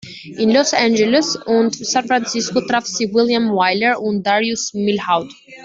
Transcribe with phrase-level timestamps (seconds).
[0.39, 5.31] In Los Angeles und San Francisco traf sie William Wyler und Darius Milhaud.